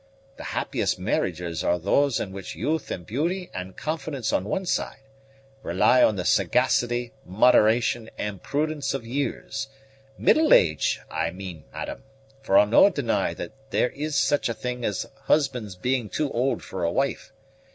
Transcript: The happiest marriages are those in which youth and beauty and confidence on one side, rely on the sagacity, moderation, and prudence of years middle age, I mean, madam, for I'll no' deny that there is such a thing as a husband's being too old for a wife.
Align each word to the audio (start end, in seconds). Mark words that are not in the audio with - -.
The 0.37 0.45
happiest 0.57 0.97
marriages 0.97 1.63
are 1.63 1.77
those 1.77 2.19
in 2.19 2.31
which 2.31 2.55
youth 2.55 2.89
and 2.89 3.05
beauty 3.05 3.51
and 3.53 3.77
confidence 3.77 4.33
on 4.33 4.45
one 4.45 4.65
side, 4.65 4.97
rely 5.61 6.01
on 6.01 6.15
the 6.15 6.25
sagacity, 6.25 7.13
moderation, 7.23 8.09
and 8.17 8.41
prudence 8.41 8.95
of 8.95 9.05
years 9.05 9.67
middle 10.17 10.55
age, 10.55 10.99
I 11.11 11.29
mean, 11.29 11.65
madam, 11.71 12.03
for 12.41 12.57
I'll 12.57 12.65
no' 12.65 12.89
deny 12.89 13.35
that 13.35 13.51
there 13.69 13.89
is 13.89 14.15
such 14.15 14.49
a 14.49 14.55
thing 14.55 14.83
as 14.85 15.05
a 15.05 15.11
husband's 15.25 15.75
being 15.75 16.09
too 16.09 16.31
old 16.31 16.63
for 16.63 16.83
a 16.83 16.91
wife. 16.91 17.31